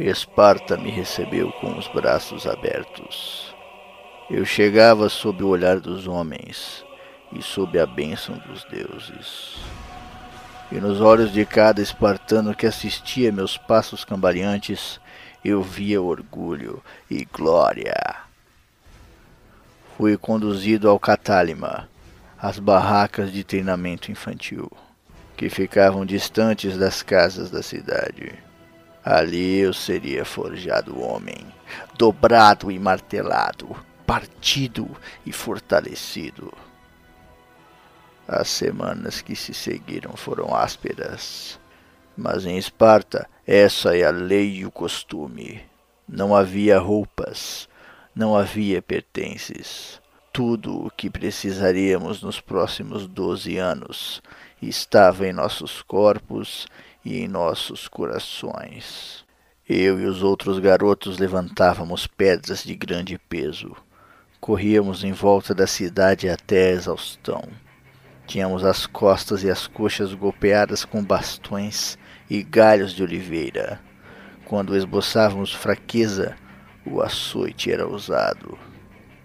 Esparta 0.00 0.76
me 0.76 0.90
recebeu 0.90 1.50
com 1.54 1.76
os 1.76 1.88
braços 1.88 2.46
abertos. 2.46 3.52
Eu 4.30 4.44
chegava 4.44 5.08
sob 5.08 5.42
o 5.42 5.48
olhar 5.48 5.80
dos 5.80 6.06
homens 6.06 6.84
e 7.32 7.42
sob 7.42 7.76
a 7.80 7.84
bênção 7.84 8.38
dos 8.46 8.62
deuses. 8.66 9.56
E 10.70 10.76
nos 10.76 11.00
olhos 11.00 11.32
de 11.32 11.44
cada 11.44 11.82
espartano 11.82 12.54
que 12.54 12.64
assistia 12.64 13.32
meus 13.32 13.56
passos 13.56 14.04
cambaleantes, 14.04 15.00
eu 15.44 15.64
via 15.64 16.00
orgulho 16.00 16.80
e 17.10 17.24
glória. 17.24 18.14
Fui 19.96 20.16
conduzido 20.16 20.88
ao 20.88 21.00
Catálima, 21.00 21.88
as 22.40 22.60
barracas 22.60 23.32
de 23.32 23.42
treinamento 23.42 24.12
infantil, 24.12 24.70
que 25.36 25.50
ficavam 25.50 26.06
distantes 26.06 26.78
das 26.78 27.02
casas 27.02 27.50
da 27.50 27.64
cidade. 27.64 28.46
Ali 29.04 29.60
eu 29.60 29.72
seria 29.72 30.24
forjado 30.24 31.00
homem, 31.00 31.46
dobrado 31.96 32.70
e 32.70 32.78
martelado, 32.78 33.76
partido 34.06 34.88
e 35.24 35.32
fortalecido. 35.32 36.52
As 38.26 38.48
semanas 38.48 39.22
que 39.22 39.34
se 39.34 39.54
seguiram 39.54 40.14
foram 40.14 40.54
ásperas, 40.54 41.58
mas 42.16 42.44
em 42.44 42.58
Esparta 42.58 43.28
essa 43.46 43.96
é 43.96 44.04
a 44.04 44.10
lei 44.10 44.56
e 44.56 44.66
o 44.66 44.70
costume. 44.70 45.62
Não 46.06 46.36
havia 46.36 46.78
roupas, 46.78 47.66
não 48.14 48.36
havia 48.36 48.82
pertences. 48.82 50.00
Tudo 50.30 50.86
o 50.86 50.90
que 50.90 51.08
precisaríamos 51.08 52.22
nos 52.22 52.40
próximos 52.40 53.06
doze 53.06 53.56
anos 53.56 54.22
estava 54.60 55.26
em 55.26 55.32
nossos 55.32 55.80
corpos 55.80 56.66
e 57.04 57.18
em 57.18 57.28
nossos 57.28 57.88
corações. 57.88 59.24
Eu 59.68 60.00
e 60.00 60.06
os 60.06 60.22
outros 60.22 60.58
garotos 60.58 61.18
levantávamos 61.18 62.06
pedras 62.06 62.64
de 62.64 62.74
grande 62.74 63.18
peso. 63.18 63.76
Corríamos 64.40 65.04
em 65.04 65.12
volta 65.12 65.54
da 65.54 65.66
cidade 65.66 66.28
até 66.28 66.68
a 66.68 66.72
exaustão. 66.72 67.42
Tínhamos 68.26 68.64
as 68.64 68.86
costas 68.86 69.42
e 69.42 69.50
as 69.50 69.66
coxas 69.66 70.14
golpeadas 70.14 70.84
com 70.84 71.04
bastões 71.04 71.98
e 72.30 72.42
galhos 72.42 72.92
de 72.92 73.02
oliveira. 73.02 73.80
Quando 74.44 74.76
esboçávamos 74.76 75.52
fraqueza, 75.52 76.36
o 76.86 77.02
açoite 77.02 77.70
era 77.70 77.86
usado. 77.86 78.58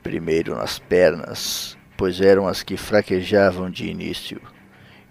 Primeiro 0.02 0.56
nas 0.56 0.80
pernas, 0.80 1.78
pois 1.96 2.20
eram 2.20 2.48
as 2.48 2.64
que 2.64 2.76
fraquejavam 2.76 3.70
de 3.70 3.88
início, 3.88 4.42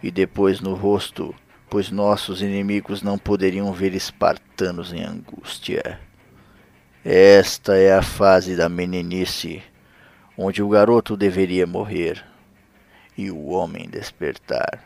e 0.03 0.11
depois 0.11 0.61
no 0.61 0.75
rosto, 0.75 1.35
pois 1.73 1.91
nossos 1.91 2.43
inimigos 2.43 3.01
não 3.01 3.17
poderiam 3.17 3.73
ver 3.73 3.95
espartanos 3.95 4.93
em 4.93 5.03
angústia. 5.03 5.99
Esta 7.03 7.79
é 7.79 7.95
a 7.95 8.03
fase 8.03 8.55
da 8.55 8.69
meninice, 8.69 9.63
onde 10.37 10.63
o 10.63 10.69
garoto 10.69 11.17
deveria 11.17 11.67
morrer 11.67 12.23
e 13.17 13.31
o 13.31 13.47
homem 13.47 13.89
despertar. 13.89 14.85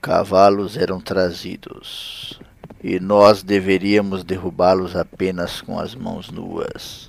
Cavalos 0.00 0.76
eram 0.76 1.00
trazidos, 1.00 2.40
e 2.82 2.98
nós 2.98 3.44
deveríamos 3.44 4.24
derrubá-los 4.24 4.96
apenas 4.96 5.60
com 5.60 5.78
as 5.78 5.94
mãos 5.94 6.32
nuas. 6.32 7.06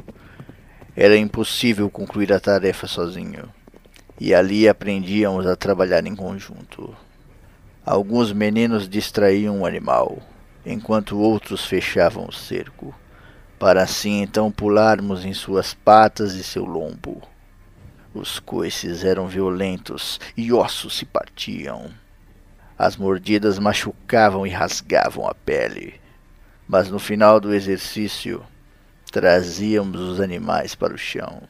Era 0.96 1.18
impossível 1.18 1.90
concluir 1.90 2.32
a 2.32 2.40
tarefa 2.40 2.86
sozinho, 2.86 3.52
e 4.20 4.36
ali 4.36 4.70
aprendíamos 4.70 5.48
a 5.48 5.56
trabalhar 5.56 6.06
em 6.06 6.16
conjunto. 6.16 6.96
Alguns 7.86 8.32
meninos 8.32 8.88
distraíam 8.88 9.60
o 9.60 9.66
animal, 9.66 10.20
enquanto 10.66 11.20
outros 11.20 11.66
fechavam 11.66 12.26
o 12.30 12.32
cerco, 12.32 12.96
para 13.60 13.84
assim 13.84 14.22
então 14.22 14.50
pularmos 14.50 15.26
em 15.26 15.34
suas 15.34 15.74
patas 15.74 16.34
e 16.36 16.44
seu 16.46 16.64
lombo. 16.64 17.22
Os 18.14 18.40
coices 18.40 19.04
eram 19.04 19.28
violentos 19.28 20.18
e 20.38 20.54
ossos 20.54 20.96
se 20.96 21.06
partiam. 21.06 21.92
As 22.78 22.96
mordidas 22.96 23.60
machucavam 23.60 24.48
e 24.48 24.50
rasgavam 24.50 25.28
a 25.28 25.34
pele. 25.34 26.00
Mas 26.66 26.90
no 26.90 27.00
final 27.00 27.38
do 27.38 27.54
exercício, 27.54 28.46
trazíamos 29.12 30.00
os 30.00 30.22
animais 30.22 30.74
para 30.74 30.94
o 30.94 30.98
chão. 30.98 31.44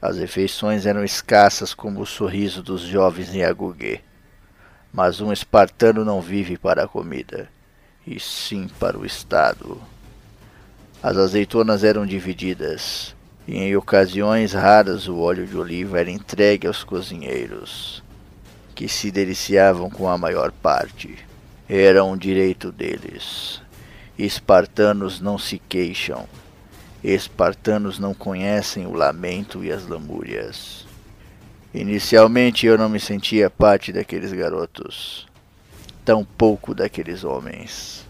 As 0.00 0.18
refeições 0.18 0.86
eram 0.86 1.02
escassas 1.02 1.74
como 1.74 2.00
o 2.00 2.06
sorriso 2.06 2.62
dos 2.62 2.82
jovens 2.82 3.34
em 3.34 3.42
Aguguê. 3.42 4.02
Mas 4.92 5.20
um 5.20 5.32
espartano 5.32 6.04
não 6.04 6.20
vive 6.20 6.56
para 6.56 6.84
a 6.84 6.88
comida, 6.88 7.48
e 8.06 8.18
sim 8.18 8.68
para 8.80 8.98
o 8.98 9.04
Estado. 9.04 9.80
As 11.02 11.16
azeitonas 11.16 11.84
eram 11.84 12.04
divididas, 12.04 13.14
e 13.46 13.56
em 13.56 13.76
ocasiões 13.76 14.52
raras 14.52 15.06
o 15.06 15.18
óleo 15.18 15.46
de 15.46 15.56
oliva 15.56 16.00
era 16.00 16.10
entregue 16.10 16.66
aos 16.66 16.82
cozinheiros, 16.82 18.02
que 18.74 18.88
se 18.88 19.10
deliciavam 19.10 19.88
com 19.88 20.08
a 20.08 20.18
maior 20.18 20.50
parte. 20.50 21.16
Era 21.68 22.02
um 22.02 22.16
direito 22.16 22.72
deles. 22.72 23.60
Espartanos 24.18 25.20
não 25.20 25.38
se 25.38 25.60
queixam. 25.68 26.26
Espartanos 27.04 28.00
não 28.00 28.12
conhecem 28.12 28.86
o 28.86 28.92
lamento 28.92 29.62
e 29.62 29.70
as 29.70 29.86
lamúrias. 29.86 30.87
Inicialmente 31.78 32.66
eu 32.66 32.76
não 32.76 32.88
me 32.88 32.98
sentia 32.98 33.48
parte 33.48 33.92
daqueles 33.92 34.32
garotos, 34.32 35.28
tão 36.04 36.24
pouco 36.24 36.74
daqueles 36.74 37.22
homens. 37.22 38.04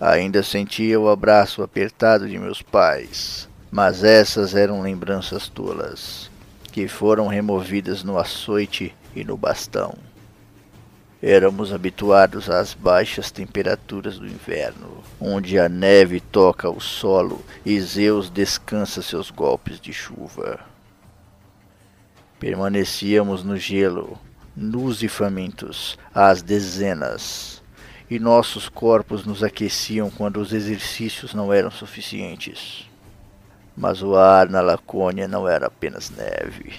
Ainda 0.00 0.44
sentia 0.44 1.00
o 1.00 1.08
abraço 1.08 1.60
apertado 1.60 2.28
de 2.28 2.38
meus 2.38 2.62
pais, 2.62 3.48
mas 3.68 4.04
essas 4.04 4.54
eram 4.54 4.80
lembranças 4.80 5.48
tolas, 5.48 6.30
que 6.70 6.86
foram 6.86 7.26
removidas 7.26 8.04
no 8.04 8.16
açoite 8.16 8.94
e 9.12 9.24
no 9.24 9.36
bastão. 9.36 9.92
Éramos 11.20 11.72
habituados 11.72 12.48
às 12.48 12.74
baixas 12.74 13.32
temperaturas 13.32 14.20
do 14.20 14.26
inverno, 14.28 15.02
onde 15.20 15.58
a 15.58 15.68
neve 15.68 16.20
toca 16.20 16.70
o 16.70 16.80
solo 16.80 17.44
e 17.66 17.80
Zeus 17.80 18.30
descansa 18.30 19.02
seus 19.02 19.32
golpes 19.32 19.80
de 19.80 19.92
chuva. 19.92 20.69
Permanecíamos 22.40 23.44
no 23.44 23.58
gelo, 23.58 24.18
nus 24.56 25.02
e 25.02 25.08
famintos, 25.08 25.98
às 26.14 26.40
dezenas, 26.40 27.62
e 28.10 28.18
nossos 28.18 28.66
corpos 28.66 29.26
nos 29.26 29.44
aqueciam 29.44 30.08
quando 30.08 30.40
os 30.40 30.54
exercícios 30.54 31.34
não 31.34 31.52
eram 31.52 31.70
suficientes. 31.70 32.88
Mas 33.76 34.02
o 34.02 34.16
ar 34.16 34.48
na 34.48 34.62
Lacônia 34.62 35.28
não 35.28 35.46
era 35.46 35.66
apenas 35.66 36.08
neve, 36.08 36.72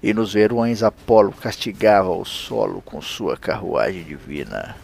e 0.00 0.14
nos 0.14 0.32
verões 0.32 0.80
Apolo 0.80 1.32
castigava 1.32 2.10
o 2.10 2.24
solo 2.24 2.80
com 2.80 3.02
sua 3.02 3.36
carruagem 3.36 4.04
divina. 4.04 4.76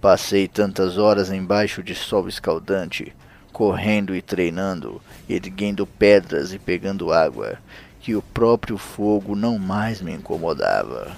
Passei 0.00 0.48
tantas 0.48 0.96
horas 0.96 1.30
embaixo 1.30 1.82
de 1.82 1.94
sol 1.94 2.28
escaldante, 2.28 3.14
correndo 3.52 4.16
e 4.16 4.22
treinando, 4.22 5.02
erguendo 5.28 5.86
pedras 5.86 6.54
e 6.54 6.58
pegando 6.58 7.12
água, 7.12 7.58
que 8.04 8.14
o 8.14 8.20
próprio 8.20 8.76
fogo 8.76 9.34
não 9.34 9.58
mais 9.58 10.02
me 10.02 10.12
incomodava. 10.12 11.16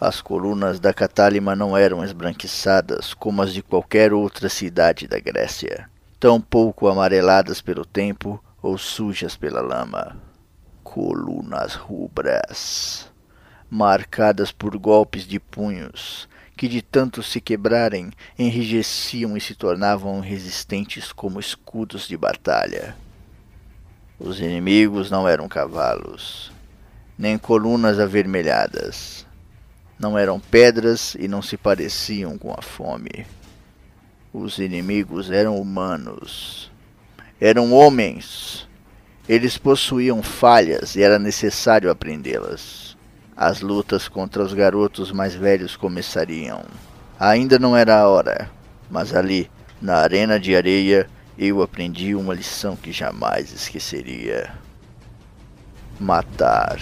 As 0.00 0.20
colunas 0.20 0.80
da 0.80 0.92
Catálima 0.92 1.54
não 1.54 1.76
eram 1.76 2.02
esbranquiçadas 2.02 3.14
como 3.14 3.40
as 3.40 3.52
de 3.54 3.62
qualquer 3.62 4.12
outra 4.12 4.48
cidade 4.48 5.06
da 5.06 5.20
Grécia, 5.20 5.88
tão 6.18 6.40
pouco 6.40 6.88
amareladas 6.88 7.60
pelo 7.60 7.84
tempo 7.84 8.42
ou 8.60 8.76
sujas 8.76 9.36
pela 9.36 9.60
lama. 9.60 10.16
Colunas 10.82 11.76
rubras, 11.76 13.08
marcadas 13.70 14.50
por 14.50 14.76
golpes 14.76 15.22
de 15.24 15.38
punhos 15.38 16.28
que 16.56 16.66
de 16.66 16.82
tanto 16.82 17.22
se 17.22 17.40
quebrarem, 17.40 18.10
enrijeciam 18.36 19.36
e 19.36 19.40
se 19.40 19.54
tornavam 19.54 20.18
resistentes 20.18 21.12
como 21.12 21.38
escudos 21.38 22.08
de 22.08 22.16
batalha. 22.16 22.96
Os 24.22 24.38
inimigos 24.38 25.10
não 25.10 25.26
eram 25.26 25.48
cavalos, 25.48 26.52
nem 27.16 27.38
colunas 27.38 27.98
avermelhadas. 27.98 29.24
Não 29.98 30.18
eram 30.18 30.38
pedras 30.38 31.16
e 31.18 31.26
não 31.26 31.40
se 31.40 31.56
pareciam 31.56 32.36
com 32.36 32.52
a 32.52 32.60
fome. 32.60 33.26
Os 34.30 34.58
inimigos 34.58 35.30
eram 35.30 35.58
humanos. 35.58 36.70
Eram 37.40 37.72
homens. 37.72 38.68
Eles 39.26 39.56
possuíam 39.56 40.22
falhas 40.22 40.96
e 40.96 41.02
era 41.02 41.18
necessário 41.18 41.90
aprendê-las. 41.90 42.98
As 43.34 43.62
lutas 43.62 44.06
contra 44.06 44.42
os 44.42 44.52
garotos 44.52 45.10
mais 45.12 45.34
velhos 45.34 45.76
começariam. 45.76 46.62
Ainda 47.18 47.58
não 47.58 47.74
era 47.74 47.98
a 47.98 48.06
hora, 48.06 48.50
mas 48.90 49.14
ali, 49.14 49.50
na 49.80 49.96
arena 49.96 50.38
de 50.38 50.54
areia, 50.54 51.08
eu 51.40 51.62
aprendi 51.62 52.14
uma 52.14 52.34
lição 52.34 52.76
que 52.76 52.92
jamais 52.92 53.50
esqueceria: 53.50 54.52
matar. 55.98 56.78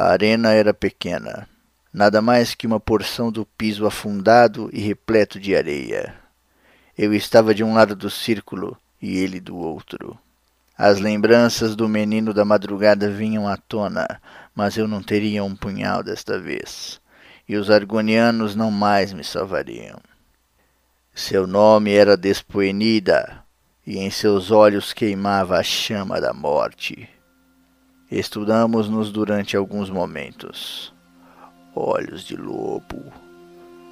A 0.00 0.12
arena 0.12 0.52
era 0.52 0.72
pequena, 0.72 1.48
nada 1.92 2.22
mais 2.22 2.54
que 2.54 2.68
uma 2.68 2.78
porção 2.78 3.32
do 3.32 3.44
piso 3.44 3.84
afundado 3.84 4.70
e 4.72 4.78
repleto 4.78 5.40
de 5.40 5.56
areia. 5.56 6.14
Eu 6.96 7.12
estava 7.12 7.52
de 7.52 7.64
um 7.64 7.74
lado 7.74 7.96
do 7.96 8.08
círculo 8.08 8.78
e 9.02 9.18
ele 9.18 9.40
do 9.40 9.56
outro. 9.56 10.16
As 10.78 11.00
lembranças 11.00 11.74
do 11.74 11.88
menino 11.88 12.32
da 12.32 12.44
madrugada 12.44 13.10
vinham 13.10 13.48
à 13.48 13.56
tona, 13.56 14.06
mas 14.54 14.76
eu 14.76 14.86
não 14.86 15.02
teria 15.02 15.42
um 15.42 15.56
punhal 15.56 16.04
desta 16.04 16.38
vez, 16.38 17.00
e 17.48 17.56
os 17.56 17.68
argonianos 17.68 18.54
não 18.54 18.70
mais 18.70 19.12
me 19.12 19.24
salvariam. 19.24 19.98
Seu 21.12 21.44
nome 21.44 21.92
era 21.92 22.16
Despoenida, 22.16 23.42
e 23.84 23.98
em 23.98 24.12
seus 24.12 24.52
olhos 24.52 24.92
queimava 24.92 25.58
a 25.58 25.62
chama 25.64 26.20
da 26.20 26.32
morte. 26.32 27.17
Estudamos-nos 28.10 29.12
durante 29.12 29.54
alguns 29.54 29.90
momentos. 29.90 30.94
Olhos 31.76 32.24
de 32.24 32.36
lobo, 32.36 33.12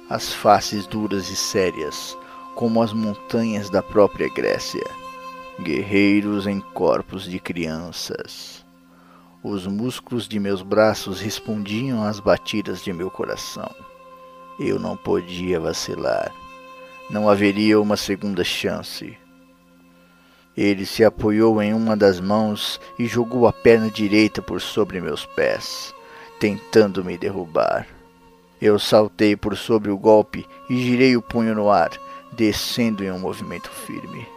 as 0.09 0.33
faces 0.33 0.87
duras 0.87 1.29
e 1.29 1.35
sérias, 1.35 2.17
como 2.55 2.81
as 2.81 2.91
montanhas 2.91 3.69
da 3.69 3.83
própria 3.83 4.27
Grécia, 4.33 4.83
guerreiros 5.61 6.47
em 6.47 6.59
corpos 6.59 7.25
de 7.25 7.39
crianças. 7.39 8.65
Os 9.43 9.67
músculos 9.67 10.27
de 10.27 10.39
meus 10.39 10.63
braços 10.63 11.21
respondiam 11.21 12.03
às 12.03 12.19
batidas 12.19 12.83
de 12.83 12.91
meu 12.91 13.11
coração. 13.11 13.69
Eu 14.59 14.79
não 14.79 14.97
podia 14.97 15.59
vacilar. 15.59 16.33
Não 17.07 17.29
haveria 17.29 17.79
uma 17.79 17.95
segunda 17.95 18.43
chance. 18.43 19.15
Ele 20.57 20.87
se 20.87 21.03
apoiou 21.03 21.61
em 21.61 21.71
uma 21.71 21.95
das 21.95 22.19
mãos 22.19 22.81
e 22.97 23.05
jogou 23.05 23.47
a 23.47 23.53
perna 23.53 23.91
direita 23.91 24.41
por 24.41 24.59
sobre 24.59 24.99
meus 24.99 25.23
pés, 25.23 25.93
tentando 26.39 27.05
me 27.05 27.15
derrubar. 27.15 27.85
Eu 28.59 28.79
saltei 28.79 29.35
por 29.35 29.55
sobre 29.55 29.91
o 29.91 29.97
golpe 29.97 30.47
e 30.67 30.77
girei 30.77 31.15
o 31.15 31.21
punho 31.21 31.53
no 31.53 31.69
ar, 31.69 31.91
descendo 32.33 33.03
em 33.03 33.11
um 33.11 33.19
movimento 33.19 33.69
firme. 33.69 34.27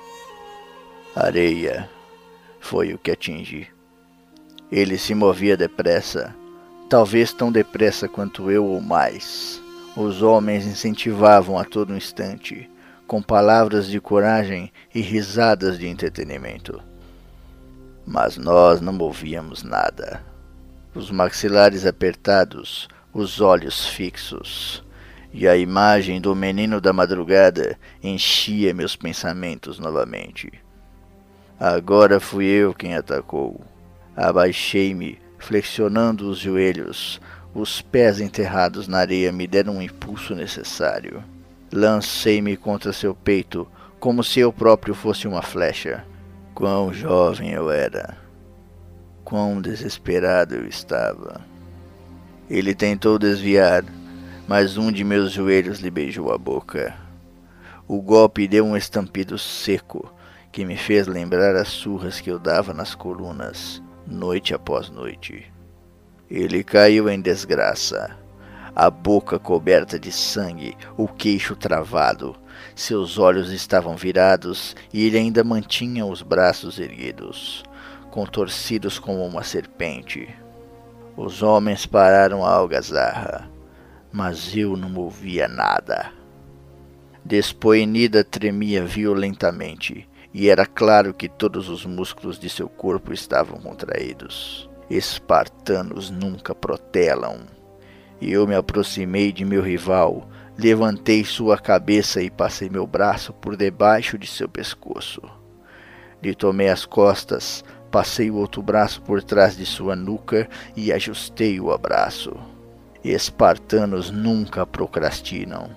Areia 1.16 1.88
foi 2.60 2.92
o 2.92 2.98
que 2.98 3.10
atingi. 3.10 3.66
Ele 4.70 4.98
se 4.98 5.14
movia 5.14 5.56
depressa, 5.56 6.36
talvez 6.90 7.32
tão 7.32 7.50
depressa 7.50 8.06
quanto 8.06 8.50
eu 8.50 8.66
ou 8.66 8.80
mais. 8.82 9.60
Os 9.96 10.20
homens 10.20 10.66
incentivavam 10.66 11.58
a 11.58 11.64
todo 11.64 11.96
instante, 11.96 12.70
com 13.10 13.20
palavras 13.20 13.88
de 13.88 14.00
coragem 14.00 14.72
e 14.94 15.00
risadas 15.00 15.76
de 15.76 15.88
entretenimento. 15.88 16.80
Mas 18.06 18.36
nós 18.36 18.80
não 18.80 18.96
ouvíamos 18.98 19.64
nada. 19.64 20.24
Os 20.94 21.10
maxilares 21.10 21.84
apertados, 21.84 22.88
os 23.12 23.40
olhos 23.40 23.84
fixos, 23.84 24.84
e 25.32 25.48
a 25.48 25.56
imagem 25.56 26.20
do 26.20 26.36
menino 26.36 26.80
da 26.80 26.92
madrugada 26.92 27.76
enchia 28.00 28.72
meus 28.72 28.94
pensamentos 28.94 29.80
novamente. 29.80 30.48
Agora 31.58 32.20
fui 32.20 32.46
eu 32.46 32.72
quem 32.72 32.94
atacou. 32.94 33.60
Abaixei-me, 34.16 35.18
flexionando 35.36 36.30
os 36.30 36.38
joelhos. 36.38 37.20
Os 37.52 37.82
pés 37.82 38.20
enterrados 38.20 38.86
na 38.86 38.98
areia 38.98 39.32
me 39.32 39.48
deram 39.48 39.78
um 39.78 39.82
impulso 39.82 40.32
necessário. 40.32 41.24
Lancei-me 41.72 42.56
contra 42.56 42.92
seu 42.92 43.14
peito, 43.14 43.66
como 44.00 44.24
se 44.24 44.40
eu 44.40 44.52
próprio 44.52 44.92
fosse 44.92 45.28
uma 45.28 45.40
flecha. 45.40 46.04
Quão 46.52 46.92
jovem 46.92 47.52
eu 47.52 47.70
era! 47.70 48.18
Quão 49.24 49.60
desesperado 49.60 50.56
eu 50.56 50.66
estava! 50.66 51.40
Ele 52.48 52.74
tentou 52.74 53.20
desviar, 53.20 53.84
mas 54.48 54.76
um 54.76 54.90
de 54.90 55.04
meus 55.04 55.30
joelhos 55.30 55.78
lhe 55.78 55.90
beijou 55.90 56.32
a 56.32 56.38
boca. 56.38 56.92
O 57.86 58.02
golpe 58.02 58.48
deu 58.48 58.64
um 58.64 58.76
estampido 58.76 59.38
seco 59.38 60.12
que 60.50 60.64
me 60.64 60.76
fez 60.76 61.06
lembrar 61.06 61.54
as 61.54 61.68
surras 61.68 62.20
que 62.20 62.30
eu 62.30 62.38
dava 62.40 62.74
nas 62.74 62.96
colunas, 62.96 63.80
noite 64.04 64.52
após 64.52 64.90
noite. 64.90 65.52
Ele 66.28 66.64
caiu 66.64 67.08
em 67.08 67.20
desgraça 67.20 68.19
a 68.74 68.90
boca 68.90 69.38
coberta 69.38 69.98
de 69.98 70.12
sangue, 70.12 70.76
o 70.96 71.08
queixo 71.08 71.56
travado. 71.56 72.36
Seus 72.74 73.18
olhos 73.18 73.50
estavam 73.52 73.96
virados 73.96 74.76
e 74.92 75.06
ele 75.06 75.18
ainda 75.18 75.44
mantinha 75.44 76.06
os 76.06 76.22
braços 76.22 76.78
erguidos, 76.78 77.62
contorcidos 78.10 78.98
como 78.98 79.24
uma 79.24 79.42
serpente. 79.42 80.28
Os 81.16 81.42
homens 81.42 81.86
pararam 81.86 82.44
a 82.44 82.50
algazarra, 82.50 83.50
mas 84.12 84.56
eu 84.56 84.76
não 84.76 84.94
ouvia 84.96 85.48
nada. 85.48 86.12
Despoenida 87.24 88.24
tremia 88.24 88.84
violentamente, 88.84 90.08
e 90.32 90.48
era 90.48 90.64
claro 90.64 91.12
que 91.12 91.28
todos 91.28 91.68
os 91.68 91.84
músculos 91.84 92.38
de 92.38 92.48
seu 92.48 92.68
corpo 92.68 93.12
estavam 93.12 93.60
contraídos. 93.60 94.70
Espartanos 94.88 96.10
nunca 96.10 96.54
protelam. 96.54 97.40
E 98.20 98.30
eu 98.30 98.46
me 98.46 98.54
aproximei 98.54 99.32
de 99.32 99.44
meu 99.46 99.62
rival, 99.62 100.28
levantei 100.58 101.24
sua 101.24 101.56
cabeça 101.56 102.20
e 102.20 102.30
passei 102.30 102.68
meu 102.68 102.86
braço 102.86 103.32
por 103.32 103.56
debaixo 103.56 104.18
de 104.18 104.26
seu 104.26 104.46
pescoço. 104.46 105.22
Lhe 106.22 106.34
tomei 106.34 106.68
as 106.68 106.84
costas, 106.84 107.64
passei 107.90 108.30
o 108.30 108.36
outro 108.36 108.60
braço 108.60 109.00
por 109.00 109.22
trás 109.22 109.56
de 109.56 109.64
sua 109.64 109.96
nuca 109.96 110.46
e 110.76 110.92
ajustei 110.92 111.58
o 111.58 111.72
abraço. 111.72 112.36
Espartanos 113.02 114.10
nunca 114.10 114.66
procrastinam. 114.66 115.70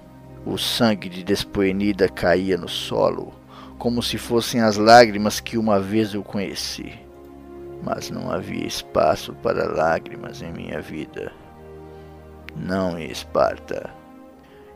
O 0.46 0.58
sangue 0.58 1.08
de 1.08 1.24
Despoenida 1.24 2.10
caía 2.10 2.58
no 2.58 2.68
solo, 2.68 3.34
como 3.78 4.04
se 4.04 4.18
fossem 4.18 4.60
as 4.60 4.76
lágrimas 4.76 5.40
que 5.40 5.58
uma 5.58 5.80
vez 5.80 6.14
eu 6.14 6.22
conheci. 6.22 6.92
Mas 7.82 8.10
não 8.10 8.30
havia 8.30 8.68
espaço 8.68 9.32
para 9.36 9.72
lágrimas 9.72 10.42
em 10.42 10.52
minha 10.52 10.82
vida 10.82 11.32
não 12.56 12.98
em 12.98 13.10
Esparta. 13.10 13.90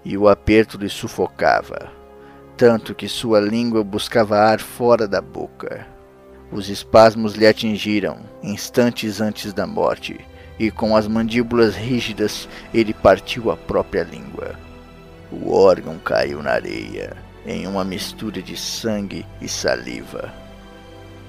E 0.04 0.18
o 0.18 0.28
aperto 0.28 0.78
lhe 0.78 0.90
sufocava, 0.90 1.92
tanto 2.56 2.96
que 2.96 3.08
sua 3.08 3.40
língua 3.40 3.84
buscava 3.84 4.38
ar 4.38 4.60
fora 4.60 5.08
da 5.08 5.22
boca. 5.22 5.86
Os 6.52 6.70
espasmos 6.70 7.34
lhe 7.34 7.46
atingiram, 7.46 8.20
instantes 8.42 9.20
antes 9.20 9.52
da 9.54 9.68
morte, 9.68 10.20
e 10.58 10.72
com 10.72 10.96
as 10.96 11.08
mandíbulas 11.08 11.76
rígidas 11.76 12.48
ele 12.74 12.94
partiu 12.94 13.52
a 13.52 13.58
própria 13.58 14.04
língua. 14.04 14.56
O 15.32 15.54
órgão 15.54 16.00
caiu 16.00 16.42
na 16.42 16.52
areia, 16.52 17.16
em 17.46 17.68
uma 17.68 17.84
mistura 17.84 18.42
de 18.42 18.56
sangue 18.56 19.26
e 19.42 19.48
saliva. 19.48 20.34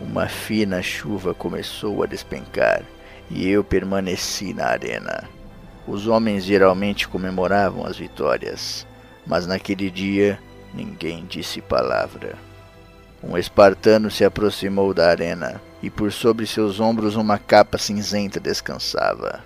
Uma 0.01 0.29
fina 0.29 0.81
chuva 0.81 1.35
começou 1.35 2.05
a 2.05 2.07
despencar 2.07 2.83
e 3.29 3.49
eu 3.49 3.65
permaneci 3.65 4.55
na 4.55 4.67
arena 4.67 5.29
Os 5.89 6.07
homens 6.07 6.45
geralmente 6.45 7.09
comemoravam 7.09 7.87
as 7.87 7.97
vitórias, 7.97 8.87
mas 9.27 9.47
naquele 9.47 9.91
dia 9.91 10.39
ninguém 10.75 11.25
disse 11.25 11.63
palavra. 11.63 12.37
Um 13.25 13.39
espartano 13.39 14.11
se 14.11 14.23
aproximou 14.23 14.93
da 14.93 15.09
arena 15.09 15.59
e 15.83 15.89
por 15.89 16.13
sobre 16.13 16.47
seus 16.47 16.79
ombros 16.79 17.17
uma 17.17 17.39
capa 17.39 17.79
cinzenta 17.79 18.39
descansava. 18.39 19.43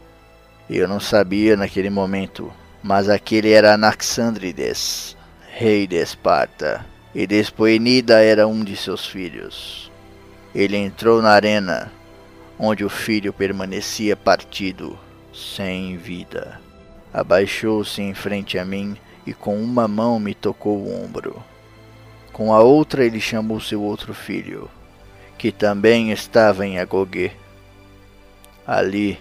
Eu 0.69 0.89
não 0.89 0.99
sabia 0.99 1.57
naquele 1.57 1.91
momento, 1.91 2.53
mas 2.83 3.09
aquele 3.09 3.53
era 3.53 3.75
Anaxandrides, 3.75 5.17
rei 5.49 5.87
de 5.87 5.95
Esparta, 5.95 6.85
e 7.15 7.25
Despoenida 7.25 8.21
era 8.21 8.49
um 8.49 8.65
de 8.65 8.77
seus 8.77 9.07
filhos. 9.07 9.93
Ele 10.53 10.77
entrou 10.77 11.23
na 11.23 11.31
arena, 11.31 11.93
onde 12.59 12.85
o 12.85 12.89
filho 12.89 13.33
permanecia 13.33 14.17
partido, 14.17 14.99
sem 15.33 15.97
vida. 15.97 16.61
Abaixou-se 17.13 18.01
em 18.01 18.15
frente 18.15 18.59
a 18.59 18.65
mim 18.65 18.97
e 19.27 19.33
com 19.33 19.63
uma 19.63 19.87
mão 19.87 20.19
me 20.19 20.35
tocou 20.35 20.79
o 20.79 21.05
ombro. 21.05 21.43
Com 22.33 22.53
a 22.53 22.61
outra 22.61 23.05
ele 23.05 23.21
chamou 23.21 23.61
seu 23.61 23.83
outro 23.83 24.15
filho, 24.15 24.71
que 25.37 25.53
também 25.53 26.11
estava 26.11 26.67
em 26.67 26.79
Agogê. 26.79 27.33
Ali, 28.67 29.19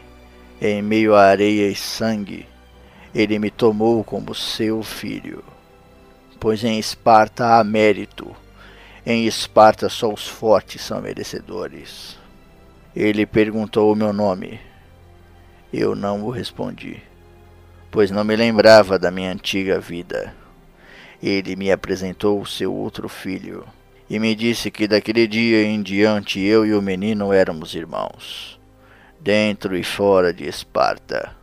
em 0.61 0.81
meio 0.81 1.15
à 1.15 1.23
areia 1.23 1.67
e 1.69 1.75
sangue, 1.75 2.45
ele 3.13 3.39
me 3.39 3.51
tomou 3.51 4.03
como 4.03 4.33
seu 4.33 4.81
filho. 4.83 5.43
Pois 6.39 6.63
em 6.63 6.79
Esparta 6.79 7.59
há 7.59 7.63
mérito 7.63 8.35
em 9.03 9.25
Esparta 9.25 9.89
só 9.89 10.13
os 10.13 10.27
fortes 10.27 10.83
são 10.83 11.01
merecedores. 11.01 12.19
Ele 12.95 13.25
perguntou 13.25 13.91
o 13.91 13.95
meu 13.95 14.13
nome. 14.13 14.59
Eu 15.73 15.95
não 15.95 16.23
o 16.23 16.29
respondi, 16.29 17.01
pois 17.89 18.11
não 18.11 18.23
me 18.23 18.35
lembrava 18.35 18.99
da 18.99 19.09
minha 19.09 19.31
antiga 19.31 19.79
vida. 19.79 20.33
Ele 21.23 21.55
me 21.55 21.71
apresentou 21.71 22.45
seu 22.45 22.73
outro 22.73 23.07
filho 23.07 23.63
e 24.09 24.19
me 24.19 24.35
disse 24.35 24.69
que 24.69 24.85
daquele 24.85 25.25
dia 25.25 25.63
em 25.63 25.81
diante 25.81 26.41
eu 26.41 26.65
e 26.65 26.73
o 26.73 26.81
menino 26.81 27.31
éramos 27.31 27.73
irmãos, 27.73 28.59
dentro 29.17 29.77
e 29.77 29.83
fora 29.83 30.33
de 30.33 30.45
Esparta. 30.45 31.33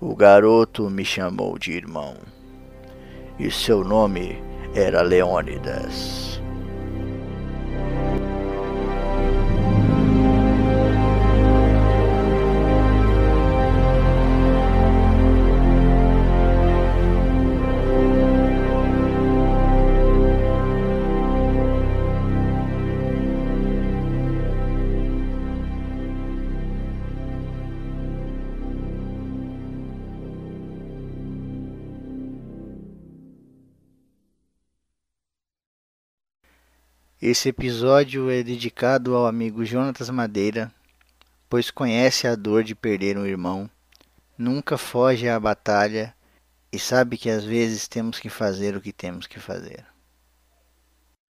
O 0.00 0.16
garoto 0.16 0.88
me 0.88 1.04
chamou 1.04 1.58
de 1.58 1.72
irmão, 1.72 2.16
e 3.38 3.50
seu 3.50 3.84
nome 3.84 4.42
era 4.74 5.02
Leônidas. 5.02 6.40
Esse 37.20 37.48
episódio 37.48 38.30
é 38.30 38.42
dedicado 38.42 39.16
ao 39.16 39.26
amigo 39.26 39.64
Jonatas 39.64 40.10
Madeira, 40.10 40.70
pois 41.48 41.70
conhece 41.70 42.26
a 42.26 42.34
dor 42.34 42.62
de 42.62 42.74
perder 42.74 43.16
um 43.16 43.24
irmão, 43.24 43.70
nunca 44.36 44.76
foge 44.76 45.26
à 45.26 45.40
batalha 45.40 46.14
e 46.70 46.78
sabe 46.78 47.16
que 47.16 47.30
às 47.30 47.42
vezes 47.42 47.88
temos 47.88 48.20
que 48.20 48.28
fazer 48.28 48.76
o 48.76 48.82
que 48.82 48.92
temos 48.92 49.26
que 49.26 49.40
fazer. 49.40 49.86